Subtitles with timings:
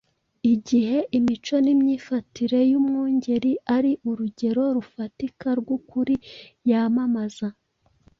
[0.53, 6.15] Igihe imico n’imyifatire y’umwungeri ari urugero rufatika rw’ukuri
[6.69, 7.47] yamamaza,